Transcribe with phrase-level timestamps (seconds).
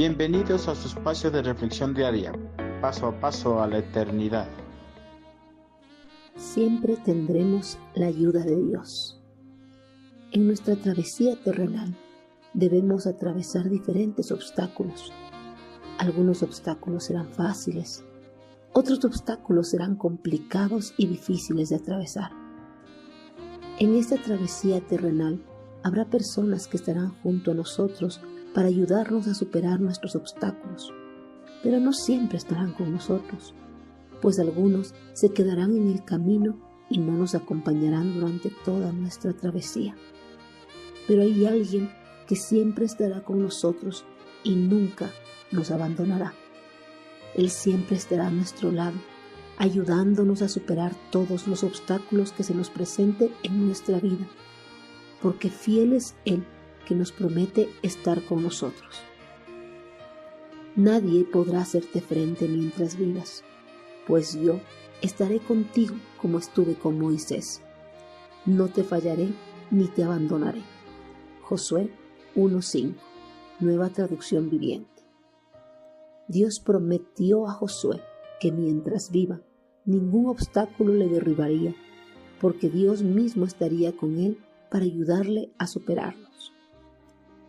[0.00, 2.32] Bienvenidos a su espacio de reflexión diaria,
[2.80, 4.48] paso a paso a la eternidad.
[6.36, 9.20] Siempre tendremos la ayuda de Dios.
[10.32, 11.94] En nuestra travesía terrenal
[12.54, 15.12] debemos atravesar diferentes obstáculos.
[15.98, 18.02] Algunos obstáculos serán fáciles,
[18.72, 22.30] otros obstáculos serán complicados y difíciles de atravesar.
[23.78, 25.44] En esta travesía terrenal
[25.82, 28.20] habrá personas que estarán junto a nosotros
[28.54, 30.92] para ayudarnos a superar nuestros obstáculos,
[31.62, 33.54] pero no siempre estarán con nosotros,
[34.20, 39.94] pues algunos se quedarán en el camino y no nos acompañarán durante toda nuestra travesía.
[41.06, 41.90] Pero hay alguien
[42.26, 44.04] que siempre estará con nosotros
[44.44, 45.10] y nunca
[45.50, 46.34] nos abandonará.
[47.34, 48.98] Él siempre estará a nuestro lado,
[49.56, 54.26] ayudándonos a superar todos los obstáculos que se nos presenten en nuestra vida,
[55.22, 56.44] porque fiel es Él
[56.86, 59.02] que nos promete estar con nosotros.
[60.76, 63.44] Nadie podrá hacerte frente mientras vivas,
[64.06, 64.60] pues yo
[65.02, 67.62] estaré contigo como estuve con Moisés.
[68.46, 69.28] No te fallaré
[69.70, 70.62] ni te abandonaré.
[71.42, 71.90] Josué
[72.36, 72.94] 1.5,
[73.60, 75.02] nueva traducción viviente.
[76.28, 78.00] Dios prometió a Josué
[78.40, 79.40] que mientras viva,
[79.84, 81.74] ningún obstáculo le derribaría,
[82.40, 84.38] porque Dios mismo estaría con él
[84.70, 86.52] para ayudarle a superarlos.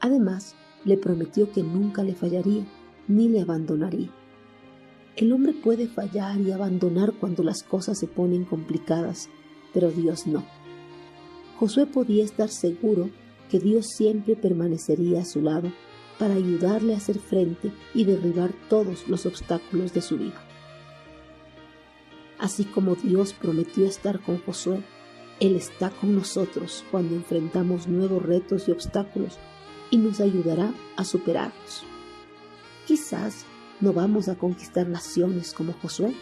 [0.00, 2.64] Además, le prometió que nunca le fallaría
[3.08, 4.10] ni le abandonaría.
[5.16, 9.28] El hombre puede fallar y abandonar cuando las cosas se ponen complicadas,
[9.72, 10.44] pero Dios no.
[11.58, 13.10] Josué podía estar seguro
[13.50, 15.72] que Dios siempre permanecería a su lado
[16.18, 20.42] para ayudarle a hacer frente y derribar todos los obstáculos de su vida.
[22.38, 24.82] Así como Dios prometió estar con Josué,
[25.44, 29.38] Él está con nosotros cuando enfrentamos nuevos retos y obstáculos
[29.90, 31.82] y nos ayudará a superarlos.
[32.86, 33.44] Quizás
[33.78, 36.14] no vamos a conquistar naciones como Josué,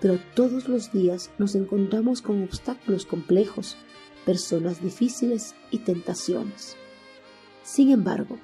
[0.00, 3.76] pero todos los días nos encontramos con obstáculos complejos,
[4.24, 6.76] personas difíciles y tentaciones.
[7.62, 8.36] Sin embargo,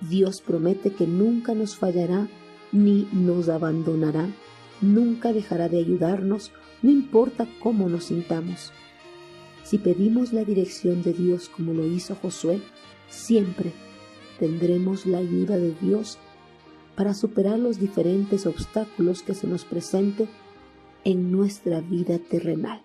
[0.00, 2.26] Dios promete que nunca nos fallará
[2.72, 4.28] ni nos abandonará,
[4.80, 6.50] nunca dejará de ayudarnos,
[6.82, 8.72] no importa cómo nos sintamos.
[9.68, 12.60] Si pedimos la dirección de Dios como lo hizo Josué,
[13.08, 13.72] Siempre
[14.38, 16.18] tendremos la ayuda de Dios
[16.94, 20.28] para superar los diferentes obstáculos que se nos presenten
[21.04, 22.82] en nuestra vida terrenal.